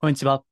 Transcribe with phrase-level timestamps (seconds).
[0.00, 0.42] こんにちは。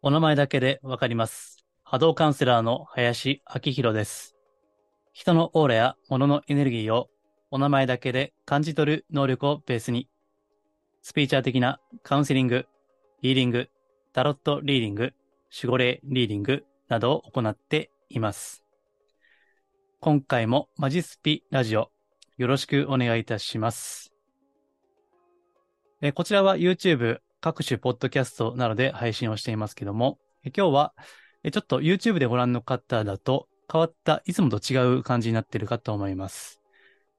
[0.00, 1.66] お名前だけでわかります。
[1.82, 4.36] 波動カウンセラーの林明宏です。
[5.12, 7.08] 人のオーラや物のエネルギーを
[7.50, 10.08] お名前だけで感じ取る能力をベースに、
[11.02, 12.66] スピーチャー的なカウンセリング、
[13.22, 13.70] リーディング、
[14.12, 15.14] タロットリーディング、
[15.52, 18.62] 守護霊リーディングなどを行っています。
[19.98, 21.90] 今回もマジスピラジオ
[22.36, 24.11] よろしくお願いいたします。
[26.04, 30.94] えこちらは YouTube、各種ポッドキャストなどで配信をしていますけども、え今日は
[31.44, 36.60] えちょっと YouTube でご覧の方だと変わった、いつもと違う感じになっているかと思います。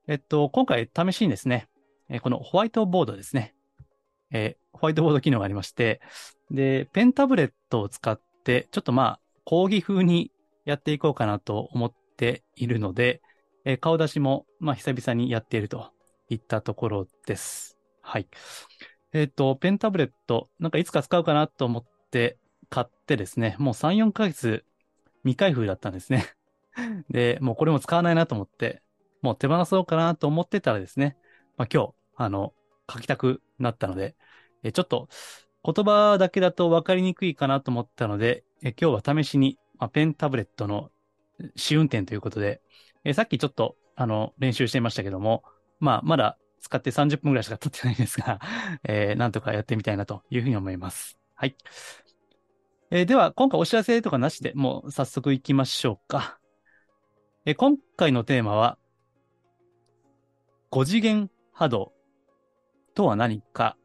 [0.08, 1.70] えっと、今回試しにですね、
[2.10, 3.56] えこのホワイトボードですね、
[4.32, 6.02] えホワイトボード機能がありまして、
[6.52, 10.30] で、ペンタブレットを使って、ちょっとまあ、講義風に
[10.66, 13.22] やっていこうかなと思っているので、
[13.64, 15.90] え顔出しも、まあ、久々にやっていると
[16.28, 17.73] いったところです。
[18.04, 18.28] はい。
[19.14, 22.38] えっ、と、ペンタブレット、なんかいつか使うかなと思って
[22.70, 24.66] 買ってですね、もう3、4ヶ月
[25.24, 26.26] 未開封だったんですね。
[27.10, 28.84] で、もうこれも使わないなと思って、
[29.22, 31.18] もう手放そうかなと思ってたらですね、
[31.58, 32.54] まあ今日、あの、
[32.92, 34.16] 書きたくなったので、
[34.64, 35.08] えちょっと
[35.64, 40.92] 言葉だけだと分かりにくいかなと思ったので、え今日は試しに、まあ、ペンタブレットの
[41.56, 42.62] 試運転ということで、
[43.06, 45.44] えさっきちょっと、あの、練習していましたけども、
[45.80, 48.40] まあ、まだ使って30分ぐらいしか経ってないんですが、
[48.86, 51.18] えーなんとかやってみたいなというふうに思います。
[51.36, 51.56] はい。
[52.92, 56.40] えーでは、今回お知らせとかなしでもう早速行きましょうか。
[57.46, 58.78] えー今回のテーマは、
[60.70, 61.94] 5次元波動
[62.96, 63.78] とは何か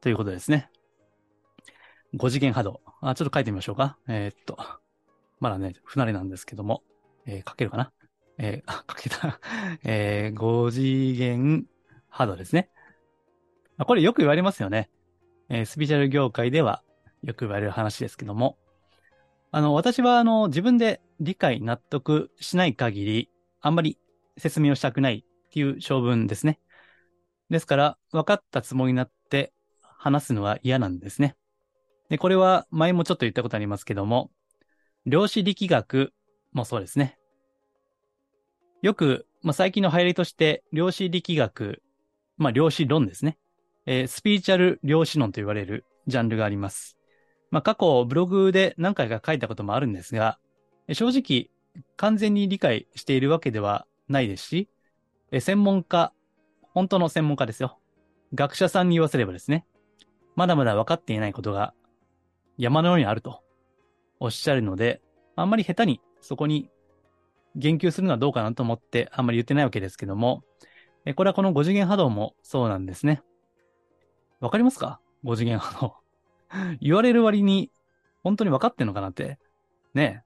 [0.00, 0.70] ということですね。
[2.14, 2.80] 5次元波動。
[3.02, 3.98] あ、ちょっと書いてみましょうか。
[4.08, 4.56] えーっと、
[5.40, 6.82] まだね、不慣れなんですけども、
[7.26, 7.92] えー書けるかな？
[8.38, 9.40] えーあ、書けた。
[9.84, 11.66] えー、5次元
[12.18, 12.68] 波動ですね。
[13.76, 14.90] まこれよく言われますよね。
[15.48, 16.82] えースピーチャル業界では
[17.22, 18.58] よく言われる話ですけども。
[19.52, 23.30] あの、私はあの、自分で理解、納得しない限り、
[23.60, 23.98] あんまり
[24.36, 26.58] 説明をしたくないっていう性分ですね。
[27.50, 29.52] ですから、分かったつもりになって
[29.82, 31.36] 話すのは嫌なんですね。
[32.10, 34.32] で、これは前もちょっと言ったことありますけども、
[35.06, 36.12] 量子力学
[36.52, 37.16] もそうですね。
[38.82, 41.82] よく、まあ、最近の流行りとして、量子力学、
[42.38, 43.36] まあ、量子論ですね。
[43.86, 46.96] えースピーチャル量子論と言われるジャンルがあります。
[47.50, 50.38] まあ、過去、ブログで何回か書いたこともあるんですが、
[50.92, 51.50] 正直、
[51.96, 54.68] 完全に理解しているわけではないですし、
[55.30, 56.12] え専門家、
[56.62, 57.78] 本当の専門家ですよ。
[58.34, 59.66] 学者さんに言わせればですね、
[60.36, 61.74] まだまだ分かっていないことが
[62.58, 63.42] 山のようにあると
[64.20, 65.00] おっしゃるので、
[65.36, 66.70] あんまり下手にそこに
[67.56, 70.42] 言及するのはどうかなと思ってあんまり言ってないわけですけども、
[71.04, 73.22] えこれはこの5次元波動もそうなんですね。
[74.40, 75.96] わかりますか ?5 次元波動。
[76.80, 77.70] 言われる割に
[78.22, 79.38] 本当に分かってんのかなって。
[79.94, 80.24] ね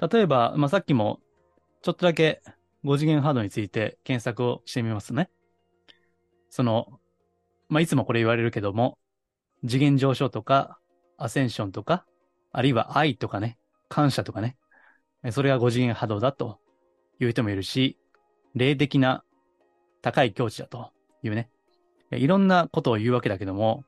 [0.00, 0.08] え。
[0.10, 1.20] 例えば、まあ、さっきも
[1.82, 2.42] ちょっとだけ
[2.84, 5.30] 5次元波動について検索をしてみますね。
[6.50, 7.00] その、
[7.68, 8.98] まあ、いつもこれ言われるけども、
[9.66, 10.78] 次元上昇とか、
[11.16, 12.04] アセンションとか、
[12.50, 14.56] あるいは愛とかね、感謝とかね、
[15.30, 16.58] それが5次元波動だと
[17.20, 17.96] いう人もいるし、
[18.54, 19.24] 霊的な
[20.02, 20.90] 高い境地だと
[21.22, 21.48] いうね、
[22.10, 23.84] いろんなことを言うわけだけども、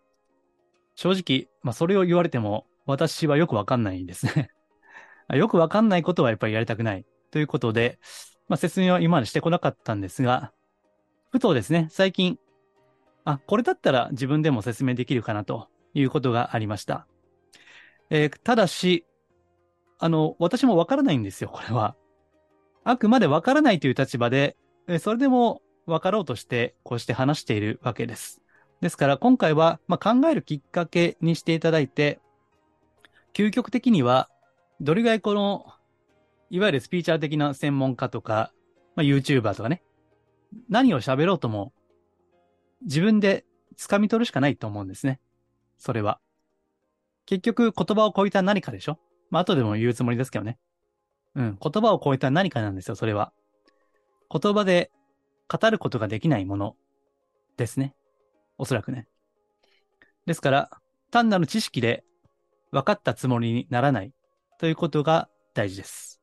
[0.94, 4.50] 正直、まあそれを言われても私はよくわかんないんですね。
[5.32, 7.98] よくわかんないことはやっぱりやりたくないということで、
[8.48, 10.52] まあ説明は今までしてこなかったんですが、
[11.30, 12.38] ふとですね、最近、
[13.24, 17.06] あ、これだったら自分でも説明できるかなということがありました。
[18.10, 19.06] えーただし、
[19.98, 21.96] あの、私もわからないんですよ、これは。
[22.84, 28.40] あくまでわからないという立場で、えそれでもわかろうとして、こうして話しているわけです。
[28.80, 32.20] ですから、今回は、まあ、考えるきっかけにしていただいて、
[33.32, 34.28] 究極的には、
[34.80, 35.66] どれぐらいこの、
[36.50, 38.52] いわゆるスピーチャー的な専門家とか、
[38.94, 39.82] まあ、YouTuber とかね、
[40.68, 41.72] 何を喋ろうとも、
[42.82, 43.44] 自分で
[43.76, 45.20] 掴み取るしかないと思うんですね。
[45.78, 46.20] それは。
[47.26, 48.98] 結局、言葉を超えた何かでしょ？
[49.30, 50.58] まあ、後でも言うつもりですけどね。
[51.34, 51.58] うん。
[51.60, 53.32] 言葉を超えた何かなんですよ、それは。
[54.30, 54.90] 言葉で
[55.48, 56.76] 語ることができないもの
[57.56, 57.94] ですね。
[58.58, 59.06] おそらくね。
[60.26, 60.70] ですから、
[61.10, 62.04] 単なる知識で
[62.72, 64.12] 分かったつもりにならない
[64.58, 66.20] ということが大事です。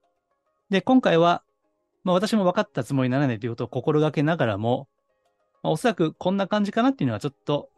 [0.69, 1.43] で、今回は、
[2.03, 4.87] まあ私も分かったつもりにならないということを心がけながらも、
[5.63, 7.69] まあおそらくこんな感じかなっていうのはちょっと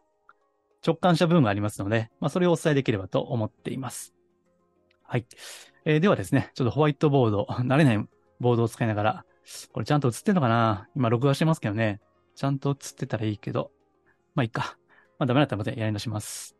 [0.86, 4.14] 直感した部分がありますので、まあそれをお伝えできればと思っています。
[5.02, 5.26] はい。
[5.84, 8.08] えーではですね、ちょっとホワイトボード、慣れない
[8.40, 9.24] ボードを使いながら、
[9.72, 10.88] これちゃんと映ってんのかな？
[10.96, 12.00] 今録画してますけどね。
[12.34, 13.70] ちゃんと映ってたらいいけど。
[14.34, 14.76] まあいいか。
[15.18, 16.56] まあダメだったらまたやり直します。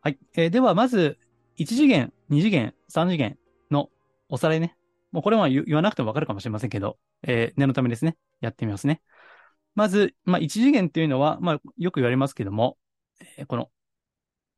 [0.00, 0.18] はい。
[0.34, 1.18] えーではまず、
[1.56, 3.38] 1次元、2次元、3次元
[3.70, 3.90] の
[4.28, 4.76] おさらいね。
[5.12, 8.16] もうこれは言言わなくてもわかるかもしれませんけど、えー念のためですね。
[8.40, 9.00] やってみますね。
[9.74, 12.78] まず、まあ1次元っていうのは、まあよく言われますけども、
[13.38, 13.70] えーこの、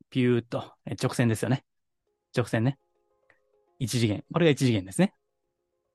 [0.09, 1.63] ピューっと、えー直線ですよね。
[2.35, 2.77] 直線ね。
[3.79, 4.23] 1次元。
[4.33, 5.13] これが1次元ですね。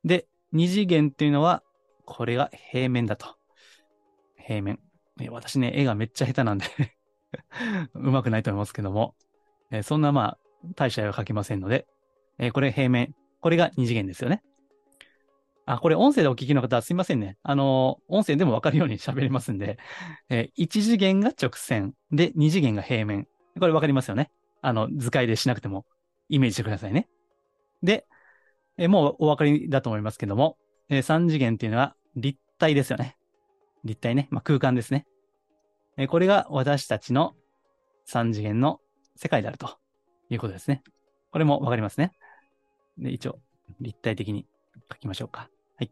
[0.05, 1.63] で、2次元っていうのは、
[2.05, 3.37] これが平面だと。
[4.37, 4.79] 平面。
[5.31, 6.65] 私ね、絵がめっちゃ下手なんで
[7.95, 9.15] うまくないと思いますけども、
[9.71, 10.39] えーそんなまあ、
[10.75, 11.87] 大した絵は描きませんので、
[12.39, 13.15] えーこれ平面。
[13.41, 14.43] これが2次元ですよね。
[15.65, 17.37] あ、これ音声でお聞きの方は、すいませんね。
[17.43, 19.79] あのー音声でもわかるように喋りますんで、
[20.29, 21.95] え1次元が直線。
[22.11, 23.27] で、2次元が平面。
[23.59, 24.31] これわかりますよね。
[24.61, 25.87] あの、図解でしなくても
[26.29, 27.09] イメージしてくださいね。
[27.83, 28.07] で、
[28.79, 30.57] えーもうお分かりだと思いますけども、
[30.89, 33.17] え3次元っていうのは立体ですよね。
[33.85, 34.29] 立体ね。
[34.31, 35.07] まあ、空間ですね。
[35.97, 37.35] えーこれが私たちの
[38.07, 38.81] 3次元の
[39.17, 39.77] 世界であると
[40.31, 40.83] いうことですね。
[41.31, 42.13] これもわかりますね。
[42.99, 43.39] で、一応、
[43.81, 44.47] 立体的に
[44.93, 45.49] 書きましょうか。
[45.77, 45.91] はい。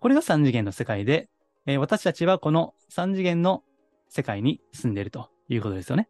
[0.00, 1.28] これが3次元の世界で、
[1.66, 3.62] えー私たちはこの3次元の
[4.08, 6.08] 世界に住んでいるということですよね。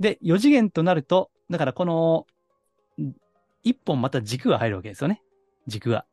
[0.00, 2.26] で、4次元となると、だからこの、
[3.62, 5.22] 一本また軸が入るわけですよね。
[5.66, 6.06] 軸が。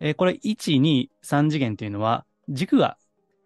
[0.00, 2.98] えーこれ1、2、3次元というのは軸が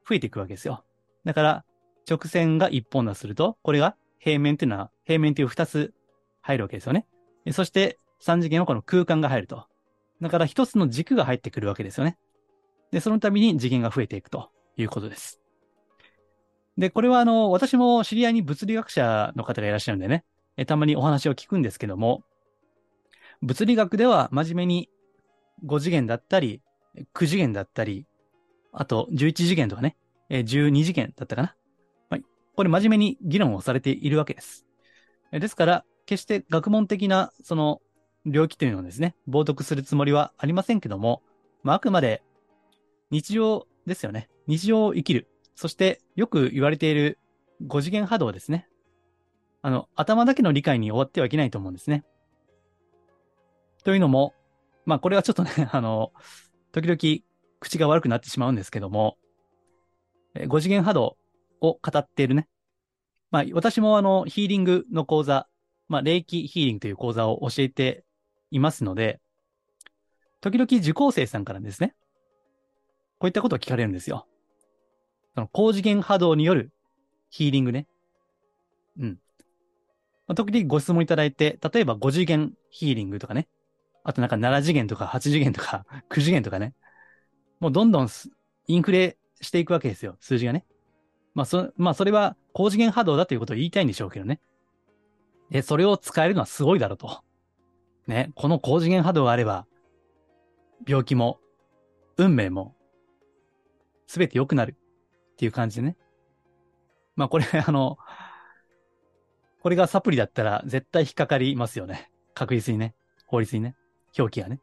[0.09, 0.85] 増えていくわけですよ。
[1.25, 1.65] だから
[2.09, 5.95] 直線が1本だとすると、これが平面というのは平面という2つ
[6.41, 7.07] 入るわけですよね。
[7.53, 9.67] そして3次元はこの空間が入ると。
[10.21, 12.19] だから1つの軸が入ってくるわけですよね。
[12.91, 15.41] で、その度に次元が増えていくということです。
[16.77, 20.25] で、これはあの、私も知り合いに物理学者の方がいらっしゃるんでね、
[20.57, 22.23] えたまにお話を聞くんですけども、
[23.43, 24.89] 物理学では真面目に
[25.65, 26.63] 5次元だったり、
[27.15, 28.07] 9次元だったり、
[28.73, 29.97] あと11次元とかね、
[30.29, 31.55] えー12次元だったかな。
[32.11, 32.25] はい。
[32.57, 34.67] これ真面目に議論をされているわけです。
[35.33, 37.81] ですから、決して学問的な、その、
[38.25, 41.23] 領域というのをですね、冒涜するつもりはありませんけども、
[41.63, 42.23] まあ、あくまで
[43.11, 44.29] 日常ですよね。
[44.47, 45.29] 日常を生きる。
[45.55, 47.19] そして、よく言われている
[47.67, 48.69] 5次元波動ですね。
[49.63, 52.05] あの、頭だけの理解に終わってはいけないと思うんですね。
[53.89, 54.35] というのも、
[54.85, 56.13] まあこれはちょっとね、 あの、
[56.73, 57.25] 時々
[57.59, 59.17] 口が悪くなってしまうんですけども、
[60.35, 61.17] え5次元波動
[61.63, 62.51] を語っているね。
[63.31, 65.49] まあ私もあの、ヒーリングの講座、
[65.89, 68.05] まあ霊気ヒーリングという講座を教えて
[68.51, 69.23] いますので、
[70.43, 71.95] 時々受講生さんからですね、
[73.19, 74.27] こういったことを聞かれるんですよ。
[75.35, 76.73] その高次元波動による
[77.31, 77.87] ヒーリングね。
[78.99, 79.19] うん。
[80.27, 83.49] まあ、時々ご質問いただいて、例えば5次元ヒーリングとかね。
[84.09, 86.75] あとなんか7次元とか8次元とか 9次元とかね。
[87.61, 88.09] もうどんどん
[88.67, 90.65] インフレしていくわけですよ、数字がね。
[91.35, 94.41] まあそ、まあそれは高次元波動だということを言いたいんでしょうけどね。
[95.51, 97.23] で、それを使えるのはすごいだろうと。
[98.07, 99.67] ね、この高次元波動があれば、
[100.87, 101.39] 病気も、
[102.17, 102.75] 運命も、
[104.07, 104.75] すべて良くなる
[105.33, 105.99] っていう感じでね。
[107.15, 107.99] まあこれ、 あの、
[109.61, 112.11] これがサプリだったら絶対引っかかりますよね。
[112.33, 112.95] 確実にね。
[113.27, 113.77] 法律にね。
[114.19, 114.61] 表記がね。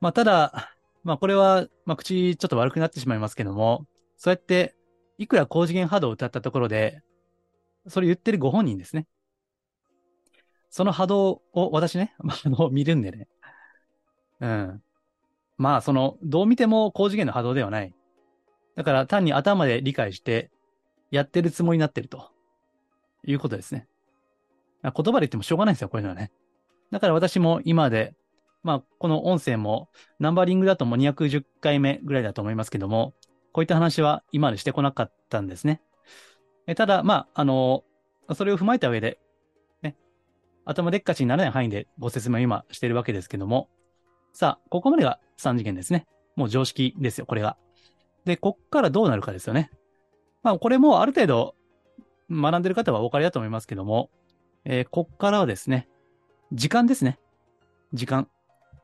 [0.00, 3.86] まあただ、まあこれは、まあ口ちょっと悪くなってしまいますけども、
[4.16, 4.74] そうやって、
[5.18, 7.02] いくら高次元波動を歌ったところで、
[7.86, 9.06] それ言ってるご本人ですね。
[10.70, 13.28] その波動を私ね、まあ、の、見るんでね。
[14.40, 14.82] うん。
[15.56, 17.94] まあ、その、どう見ても高次元の波動ではない。
[18.74, 20.50] だから単に頭で理解して、
[21.12, 22.34] やってるつもりになってると。
[23.26, 23.86] いうことですね。
[24.82, 26.30] 言葉で言ってもしょうがないんですよ、こういうのはね。
[26.94, 28.14] だから私も今で、
[28.62, 29.88] まあ、この音声も、
[30.20, 33.14] ナンバリングだともう210回目ぐらいだと思いますけども、
[33.50, 35.82] こういった話は今までしてこなかったんですね。
[36.68, 37.82] えただ、まあ、あの、
[38.36, 39.18] それを踏まえた上で、
[39.82, 39.96] ね、
[40.64, 43.68] 頭でっかちにならない範囲でご説明を今しているわけですけども、
[44.32, 46.06] さあ、ここまでが3次元ですね。
[46.36, 47.56] もう常識ですよ、これが。
[48.24, 49.72] で、こっからどうなるかですよね。
[50.44, 51.56] まあ、これもある程度
[52.30, 54.10] 学んでる方はお分かりだと思いますけども、
[54.64, 55.88] えーこっからはですね、
[56.54, 57.18] 時間ですね。
[57.92, 58.28] 時間。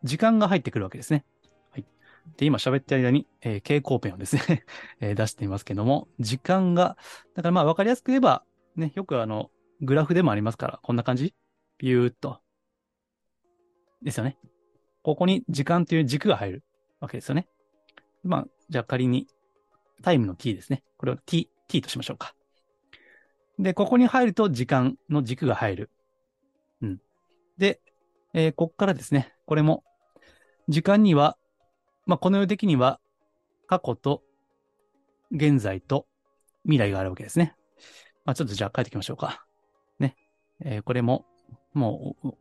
[0.02, 1.24] 時間が入ってくるわけですね。
[1.70, 1.84] はい。
[2.36, 4.64] で、今喋ってる間に、えー蛍光ペンをですね、
[5.00, 6.96] え出していますけども、時間が、
[7.36, 11.32] だからまあ分かりやすく言えば、ね、よくあの、グラフでもありますから、こんな感じ？
[11.78, 12.40] ピューっと。
[14.02, 14.36] ですよね。
[15.02, 16.64] ここに時間という軸が入る
[16.98, 17.48] わけですよね。
[18.24, 19.28] まあ、じゃあ仮に、
[20.02, 20.82] タイムの t ですね。
[20.96, 22.34] これを t、t としましょうか。
[23.60, 25.90] で、ここに入ると時間の軸が入る。
[27.60, 27.80] で、
[28.32, 29.84] えーここからですね、これも、
[30.68, 31.36] 時間には、
[32.06, 33.00] まあ、この世的には、
[33.66, 34.22] 過去と、
[35.30, 36.06] 現在と、
[36.64, 37.54] 未来があるわけですね。
[38.24, 39.44] まあ、ちょっとじゃあ書いていきましょうか。
[39.98, 40.16] ね。
[40.60, 41.26] えー、これも、
[41.74, 42.32] もう、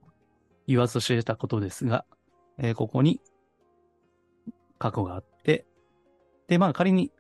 [0.68, 2.06] 言わずと知れたことですが、
[2.58, 3.20] えー、ここに
[4.78, 5.66] 過去があって、
[6.48, 7.12] で、まあ仮に、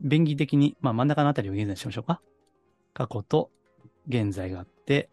[0.00, 2.22] 便宜的に、まあ真ん中のあたりを現在にしましょうか。
[2.94, 3.50] 過去と
[4.08, 5.10] 現在があって、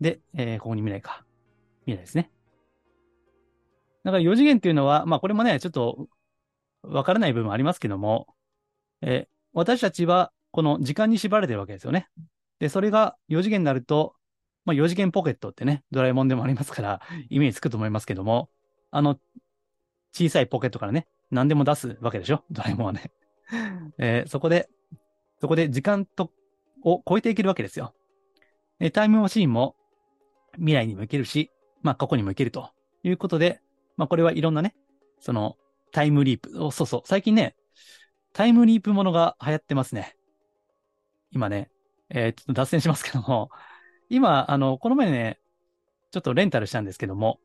[0.00, 1.24] で、えー、ここに未来か。
[1.86, 2.30] 未来ですね。
[4.04, 6.08] だから4次元っていうのは、まあこれもね、ちょっと
[6.82, 8.26] わからない部分ありますけども、
[9.02, 12.08] えー、私たちはこの時間に縛られてるわけですよね。
[12.58, 14.14] で、それが4次元になると、
[14.64, 18.48] まあ4次元ポケットってね、ドラえもんでもありますから、イメージつくと思いますけども、
[18.90, 19.18] あの、
[20.12, 22.44] 小さいポケットからね、何でも出すわけでしょ？
[22.50, 23.10] ドラえもんはね。
[23.98, 24.68] えー、そこで、
[25.40, 26.30] そこで時間と、
[26.84, 27.94] を超えていけるわけですよ。
[28.80, 29.74] えタイムマシーンも
[30.58, 31.50] 未来にも行けるし、
[31.82, 32.70] まあ過去にも行けると
[33.02, 33.60] いうことで、
[33.96, 34.74] まあこれはいろんなね、
[35.20, 35.56] その
[35.92, 37.54] タイムリープ、そうそう、最近ね、
[38.32, 40.16] タイムリープものが流行ってますね。
[41.30, 41.70] 今ね、
[42.10, 43.50] えー、ちょっと脱線しますけども、
[44.08, 45.38] 今、あの、この前ね、
[46.10, 47.38] ちょっとレンタルしたんですけども、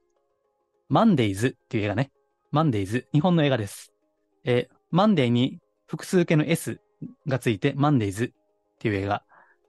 [0.89, 2.12] マンデイズっていう映画ね。
[2.51, 3.93] マンデイズ、日本の映画です。
[4.43, 6.79] えー、マンデーに複数形の S
[7.27, 9.24] がついて、マンデイズっていう映画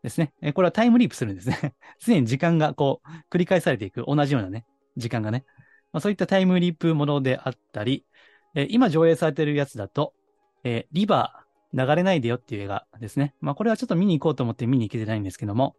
[0.04, 0.34] ですね。
[0.42, 1.74] え、これはタイムリープするんですね。
[1.98, 4.66] 常に時間がこう、繰り返されていく、同じようなね、
[4.98, 5.44] 時間がね。
[5.92, 8.04] まあ、そういったタイムリープものであったり、
[8.54, 10.12] え、今上映されてるやつだと、
[10.62, 13.34] え、リバー、流れないでよっていう映画ですね。
[13.40, 15.74] まあこれはちょっと見に行こうと思って見に行けてないんですけども、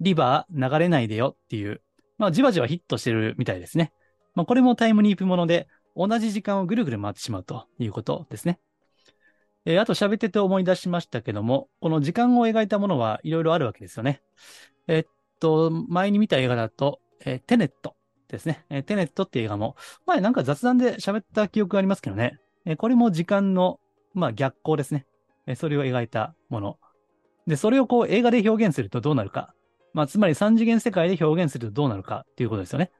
[0.00, 1.80] リバー、流れないでよっていう、
[2.18, 3.92] まあじわじわヒットしてるみたいですね。
[4.34, 8.58] まあこれもタイムリープもので、同じ時間をぐるぐる回ってしまうということですね。
[9.68, 14.22] えー、あと喋ってて思い出しましたけども、この時間を描いたものはいろいろあるわけですよね。
[14.86, 15.06] えー、っ
[15.40, 17.94] と、前に見た映画だと、えー、テネット
[18.28, 18.64] ですね。
[18.70, 22.38] えテネットっていう映画も、前なんか雑談で喋った記憶がありますけどね。
[22.64, 23.78] えこれも時間の、
[24.14, 25.04] まあ、逆行ですね。
[25.46, 26.78] えそれを描いたもの。
[27.46, 29.52] で、それをこう映画で表現するとどうなるか。
[29.92, 32.90] まあ、つまり三次元世界で表現するとどうなるかっていうことですよね。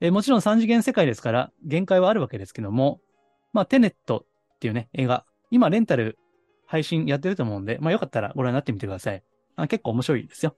[0.00, 3.00] えもちろん三次元世界ですから限界はあるわけですけども、
[3.52, 6.18] まあ、テネットっていうね、映画、今レンタル
[6.66, 9.22] 配信やってると思うんで、まあ、よかったらご覧になってみてください。
[9.56, 10.56] あ結構面白いですよ。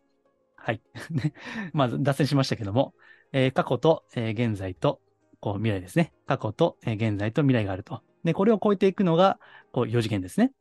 [0.56, 0.80] はい。
[1.10, 1.32] ね
[1.72, 2.94] まあ、脱線しましたけども、
[3.32, 5.00] えー、過去と、えー、現在と、
[5.40, 6.12] こう未来ですね。
[6.26, 8.02] 過去と、えー、現在と未来があると。
[8.24, 9.40] で、これを超えていくのが、
[9.72, 10.52] こう4次元ですね。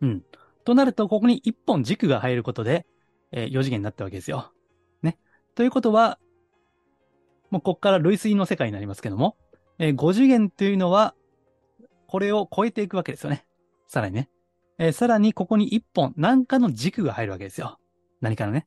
[0.00, 0.24] うん。
[0.64, 2.86] となると、ここに1本軸が入ることで、
[3.32, 4.52] えー、4次元になったわけですよ。
[5.02, 5.18] ね。
[5.54, 6.18] ということは、
[7.50, 9.36] もうここから類推の世界になりますけども、
[9.78, 11.14] え、5次元というのは、
[12.10, 13.46] これを超えていくわけですよね。
[13.86, 14.28] さらにね。
[14.78, 17.78] えー、さらにここに1本、何かの軸が入るわけですよ。
[18.20, 18.66] 何かのね。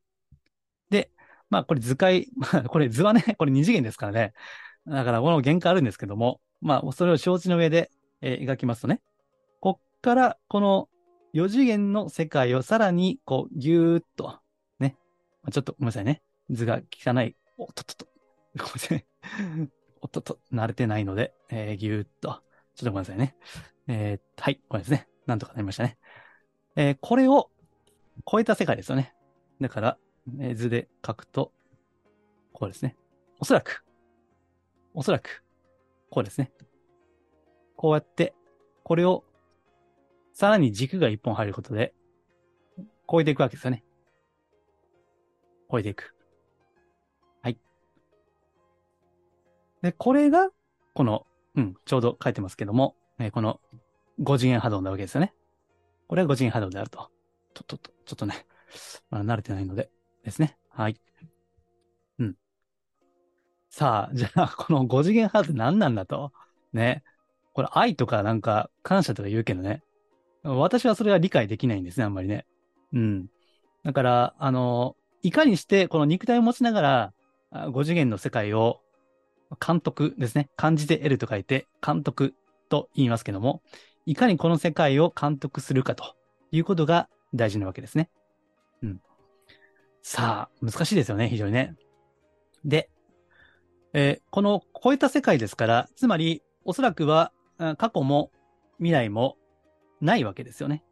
[0.89, 1.11] で、
[1.49, 4.33] まあこれ図解、ま あこれ図はね、 これ2次元ですからね。
[4.87, 9.01] だからこの限界あるんですけども、まあそれを承知の上で、えー、描きますとね。
[9.59, 10.87] こっからこの
[11.33, 14.39] 4次元の世界をさらにこうぎゅーっと、
[14.79, 14.95] ね。
[15.51, 16.21] ちょっとごめんなさいね。
[16.49, 17.35] 図が汚い。
[17.57, 18.07] おっとっとっと。
[18.57, 19.05] ごめんなさい。
[19.99, 22.41] おっとっと、慣れてないので、えー、ぎゅーっと。
[22.75, 23.35] ちょっとごめんなさいね。
[23.87, 25.07] えー、はい、これですね。
[25.25, 25.97] なんとかなりましたね。
[26.75, 27.49] えー、これを
[28.29, 29.13] 超えた世界ですよね。
[29.61, 29.97] だから、
[30.39, 31.51] えー、図で書くと、
[32.51, 32.95] こうですね。
[33.39, 33.83] おそらく、
[34.93, 35.43] おそらく、
[36.09, 36.51] こうですね。
[37.75, 38.33] こうやって、
[38.83, 39.23] これを、
[40.33, 41.93] さらに軸が一本入ることで、
[43.09, 43.83] 超えていくわけですよね。
[45.69, 46.15] 超えていく。
[47.41, 47.57] はい。
[49.81, 50.49] で、これが、
[50.93, 53.59] この、うん、ちょうど書いてますけども、えー、この
[54.21, 55.33] 5次元波動なわけですよね。
[56.07, 57.09] これは5次元波動であると。
[57.53, 58.45] ちょっと、ちょっとね、
[59.09, 59.89] まだ慣れてないので、
[60.23, 60.57] ですね。
[60.69, 60.99] はい。
[62.19, 62.35] うん。
[63.69, 66.31] さあ、じゃあ、 この5次元波動何なんだと。
[66.73, 67.03] ね。
[67.53, 69.83] これ愛とかなんか感謝とか言うけどね。
[70.43, 72.45] 私はそれは理解できないんですね、あんまりね。
[72.93, 73.27] うん。
[73.83, 77.13] だから、あの、いかにしてこの肉体を持ちながら、
[77.69, 78.81] 5次元の世界を
[79.65, 80.49] 監督ですね。
[80.55, 82.33] 漢字で得ると書いて、監督
[82.69, 83.61] と言いますけども、
[84.05, 86.15] いかにこの世界を監督するかと
[86.51, 88.09] いうことが大事なわけですね。
[88.81, 89.01] うん。
[90.01, 91.75] さあ、難しいですよね、非常にね。
[92.65, 92.89] で、
[93.93, 97.31] えー、この超えた世界ですから、つまり、おそらくは、
[97.77, 98.31] 過去も
[98.77, 99.37] 未来も
[100.01, 100.83] ないわけですよね。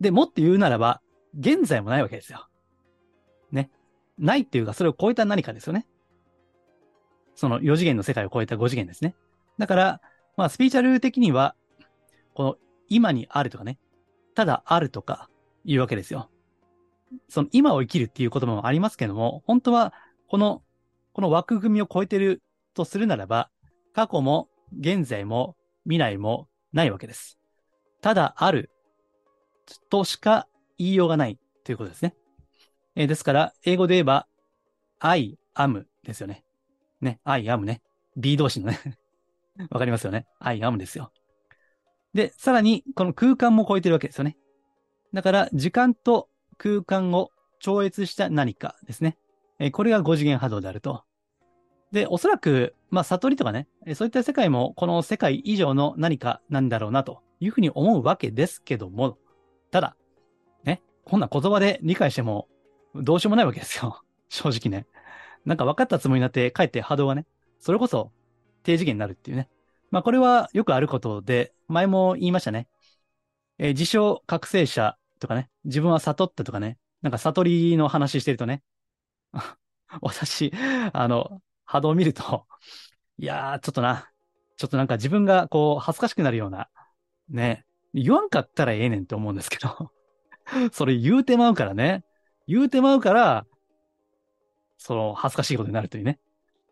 [0.00, 1.00] で、もっと言うならば、
[1.38, 2.48] 現在もないわけですよ。
[3.52, 3.70] ね。
[4.18, 5.86] ないっていうか、それを超えた何かですよね。
[7.34, 9.14] その4次元の世界を超えた5次元ですね。
[9.58, 10.00] だから、
[10.36, 11.54] まあ、スピーチャル的には、
[12.34, 12.56] この
[12.88, 13.78] 今にあるとかね、
[14.34, 15.28] ただあるとか
[15.64, 16.28] いうわけですよ。
[17.28, 19.92] その今を生きるっていう言葉もありますけども、本当は
[20.28, 20.62] この、
[21.12, 22.42] この枠組みを超えてる
[22.74, 23.50] とするならば、
[23.94, 24.48] 過去も
[24.78, 27.38] 現在も未来もないわけです。
[28.00, 28.70] ただある
[29.88, 30.48] としか
[30.78, 32.14] 言いようがないということですね。
[32.96, 34.26] えー、ですから、英語で言えば、
[34.98, 36.43] I am ですよね。
[37.04, 37.82] ね、I am ね。
[38.16, 38.78] B 動詞のね
[39.70, 40.26] わかりますよね。
[40.40, 41.12] I am ですよ。
[42.12, 44.36] で、さらに、この空間も超えてるわけですよね。
[45.12, 47.30] だから、時間と空間を
[47.60, 49.16] 超越した何かですね。
[49.58, 51.04] え、これが5次元波動であると。
[51.92, 59.18] で、おそらく、まあ、悟りとかね、そういった世界もこの世界以上の何かなんだろうなというふうに思うわけですけども、
[59.70, 59.96] ただ、
[60.64, 62.48] ね、こんな言葉で理解しても
[62.94, 64.02] どうしようもないわけですよ。
[64.28, 64.86] 正直ね。
[65.44, 67.26] なんか分かったつもりになって、かえって波動がね、
[67.60, 68.12] それこそ
[68.62, 69.48] 低次元になるっていうね。
[69.90, 72.68] まあこれはよくあることで、前も言いましたね。
[73.58, 78.62] えー、自称覚醒者とかね、自分は悟ったとかね、なんか悟りの話してるとね、
[80.00, 80.52] 私、
[80.92, 82.46] あの、波動を見ると、
[83.18, 84.10] いやー、ちょっとな、
[84.56, 86.68] ちょっとなんか自分がこう恥ずかしくなるような、
[87.28, 89.92] ね、言わんかったらええねんって思うんですけど、
[90.72, 92.04] それ言うてまうからね、
[92.46, 93.46] 言うてまうから、
[94.78, 96.18] その恥ずかしいことになるというね。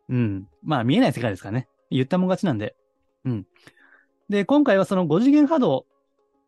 [0.08, 0.48] うん。
[0.62, 1.68] まあ見えない世界ですからね。
[1.90, 2.76] 言ったもん勝ちなんで。
[3.24, 3.46] うん。
[4.28, 5.86] で、今回はその5次元波動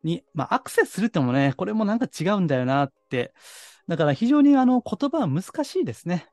[0.03, 3.33] に、まあアクセスするってもね、これもなんか違うんだよなって。
[3.89, 6.29] だから非常にあの言葉は難しいですね。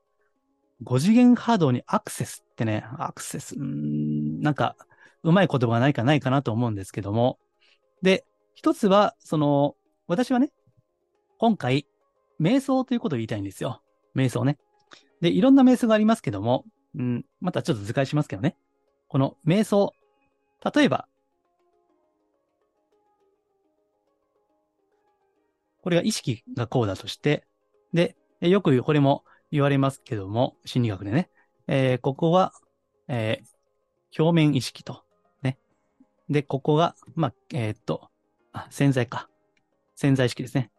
[0.84, 4.76] 5次元波動にアクセスってね、アクセス、うん、なんか、
[5.24, 7.38] うまい言葉がないかないかなと思うんですけども。
[8.02, 8.26] で、
[8.56, 9.76] 一つは、その、
[10.08, 10.52] 私はね、
[11.38, 11.86] 今回、
[12.40, 13.84] 瞑想ということを言いたいんですよ。
[14.16, 14.58] 瞑想ね。
[15.22, 18.58] で、いろんな瞑想がありますけども、うん、またちょっと図解しますけどね。
[19.08, 19.94] この瞑想、
[20.74, 21.08] 例えば、
[25.82, 27.46] これが意識がこうだとして、
[27.94, 31.30] で、よくこれも言われますけども、心理学でね。
[31.68, 32.54] えー、ここは、
[33.08, 35.04] えー、表面意識と。
[35.42, 35.58] ね。
[36.30, 38.10] で、ここが、まあ、えー、っと、
[38.54, 39.30] あ、潜在か。
[39.96, 40.72] 潜在意識ですね。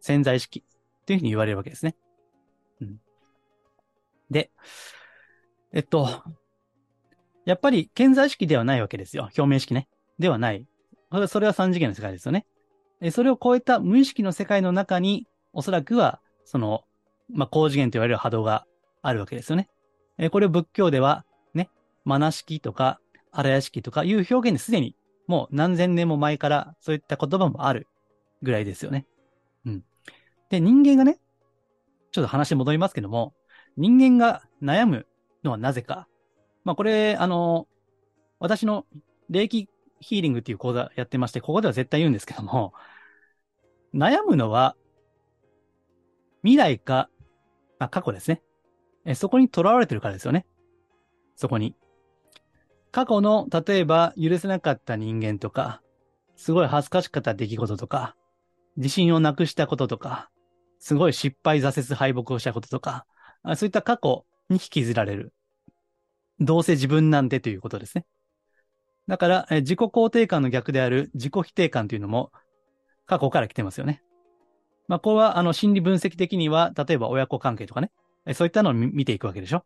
[0.00, 0.64] 潜在意識
[1.06, 1.94] というふうに言われるわけですね。
[4.30, 4.50] で、
[5.72, 6.22] えっと、
[7.44, 9.24] やっぱり潜在意識ではないわけですよ。
[9.24, 9.88] 表面意識ね。
[10.18, 10.66] ではない。
[11.28, 12.46] それは三次元の世界ですよね。
[13.10, 16.84] それを超えた無意識の世界の中に、おそらくは、その、
[17.32, 18.66] まあ、高次元と言われる波動が
[19.02, 19.68] あるわけですよね。
[20.18, 21.70] えこれを仏教では、ね、
[22.04, 23.00] マナ式とか、
[23.32, 24.94] 荒屋式とかいう表現ですでに、
[25.26, 27.86] もう何千年も前からそういった言葉もある
[28.42, 29.06] ぐらいですよね。
[29.64, 29.84] うん。
[30.50, 31.18] で、人間がね、
[32.10, 33.32] ちょっと話戻りますけども、
[33.80, 35.06] 人間が悩む
[35.42, 36.06] のはなぜか。
[36.64, 37.66] まあ、これ、あの、
[38.38, 38.86] 私の
[39.30, 39.68] 霊気
[40.00, 42.74] ヒーリングっていう講座やってまして、ここでは絶対言うんですけども、
[43.94, 44.76] 悩むのは、
[46.42, 47.10] 未来か
[47.78, 48.42] まあ、過去ですね。
[49.06, 50.46] えそこに囚われてるからですよね。
[51.34, 51.74] そこに。
[52.92, 55.80] 過去の、例えば、許せなかった人間とか、
[56.36, 58.14] すごい恥ずかしかった出来事とか、
[58.76, 60.30] 自信をなくしたこととか、
[60.78, 63.06] すごい失敗、挫折、敗北をしたこととか、
[63.56, 65.32] そういった過去に引きずられる。
[66.38, 68.06] どうせ自分なんてということですね。
[69.08, 72.30] だから、自己肯定感の逆である自己否定感というのも
[73.06, 74.02] 過去から来てますよね。
[74.88, 77.90] まあ、これは、あの、心理分析的には、例えば親子関係とかね、
[78.34, 79.64] そういったのを見ていくわけでしょ。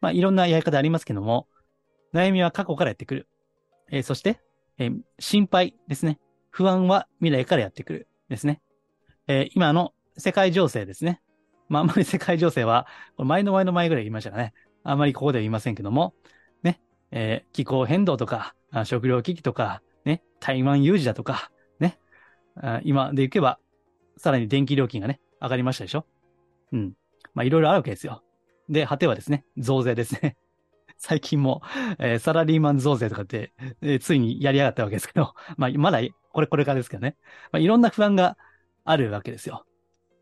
[0.00, 1.48] まあ、いろんなやり方ありますけども、
[2.12, 3.28] 悩みは過去からやってくる。
[3.90, 4.40] えー、そして、
[4.78, 6.18] えー、心配ですね。
[6.50, 8.08] 不安は未来からやってくる。
[8.28, 8.60] ですね。
[9.28, 11.20] えー、今の世界情勢ですね。
[11.68, 12.86] まあ、あんまり世界情勢は、
[13.18, 14.52] 前の前の前ぐらい言いましたかね。
[14.84, 16.14] あんまりここでは言いませんけども、
[16.62, 21.50] ね、えー、気候変動とか、食料危機とか、ね、台湾有事だとか、
[21.80, 21.98] ね、
[22.82, 23.58] 今でいけば、
[24.16, 26.06] さらに電気料金がね、上がりましたでしょ？
[26.72, 26.94] うん。
[27.34, 28.22] まあ、いろいろあるわけですよ。
[28.68, 30.36] で、果てはですね、増税ですね。
[30.98, 31.62] 最近も、
[31.98, 33.52] えー、サラリーマン増税とかって、
[33.82, 36.00] えー、ついにやりやがったわけですけど、 まあ、まだ、
[36.32, 37.16] これ、これからですけどね。
[37.52, 38.36] まあ、いろんな不安が
[38.84, 39.66] あるわけですよ。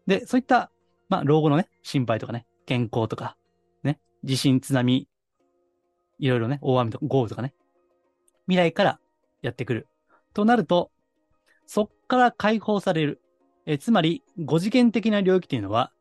[0.07, 0.71] で、そういった、
[1.09, 3.37] まあ、老後のね、心配とかね、健康とか、
[3.83, 5.09] ね、地震、津波、
[6.19, 7.55] いろいろね、大雨とか豪雨とかね、
[8.47, 9.01] 未来から
[9.43, 9.87] やってくる。
[10.33, 10.91] となると、
[11.67, 13.21] そっから解放される。
[13.67, 15.93] えつまり、5次元的な領域というのは、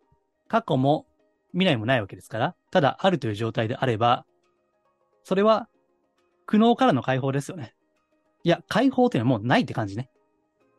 [0.48, 1.06] 過去も
[1.52, 4.26] 未来もないわけですから、ただあるという状態であれば、
[5.24, 5.70] それは
[6.46, 7.74] 苦悩からの解放ですよね。
[8.44, 10.10] いや、解放というのはもうないって感じね。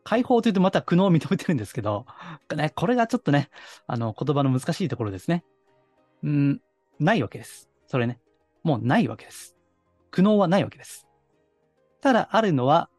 [0.05, 2.05] 解放というとまた苦悩を認めてるんですけど、
[2.55, 3.49] ね、これがちょっとね、
[3.87, 5.43] あの、言葉の難しいところですね。
[6.23, 6.61] うん、
[6.99, 7.69] ないわけです。
[7.87, 8.19] それね。
[8.63, 9.57] もうないわけです。
[10.11, 11.07] 苦悩はないわけです。
[12.01, 12.89] ただあるのは、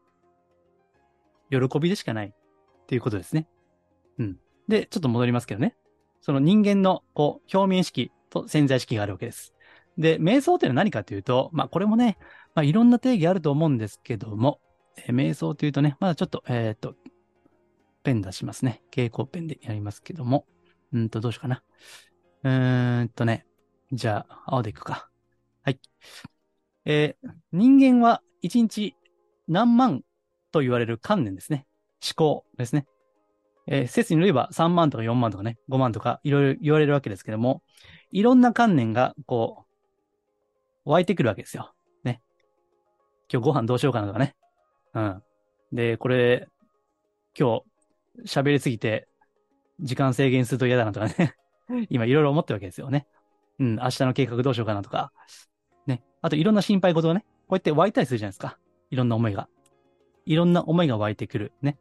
[1.49, 3.47] 喜びでしかないっていうことですね。
[4.19, 4.39] うん。
[4.67, 5.77] で、ちょっと戻りますけどね。
[6.19, 9.53] その人間の、こう、表面意識と潜在意識があるわけです。
[9.97, 12.17] で、瞑想っていうのは何かというと、まあ、これもね、
[12.53, 14.59] まあ、いろんな定義あると思うんですけども、
[14.97, 16.95] え、瞑想というとね、まだちょっと、えっ、ー、と、
[18.03, 18.81] ペン出しますね。
[18.89, 20.45] 蛍光ペンでやりますけども。
[20.93, 21.63] うんと、どうしようかな。
[22.43, 23.45] うーんとね。
[23.91, 25.09] じゃあ、青でいくか。
[25.63, 25.79] はい。
[26.85, 28.95] えー、人間は1日
[29.47, 30.03] 何万
[30.51, 31.67] と言われる観念ですね。
[32.01, 32.85] 思考ですね。
[33.67, 37.61] えー、説によれば3万とか4万とかね、5万とかいろいろ言われるわけですけども、
[38.11, 39.65] いろんな観念がこ
[40.85, 41.73] う、湧いてくるわけですよ。
[42.05, 42.21] ね。
[43.31, 44.35] 今日ご飯どうしようかなとかね。
[44.93, 45.23] うん。
[45.71, 46.47] で、これ、
[47.37, 47.61] 今
[48.25, 49.07] 日喋りすぎて
[49.79, 51.35] 時間制限すると嫌だなとかね
[51.91, 53.05] 今いろいろ思ってるわけですよね。
[53.59, 55.11] うん、明日の計画どうしようかなとか。
[55.85, 56.03] ね。
[56.21, 58.57] あといろんな心配事がね、こうやって湧いたりするじゃないですか。
[58.89, 59.49] いろんな思いが。
[60.25, 61.53] いろんな思いが湧いてくる。
[61.61, 61.77] ね。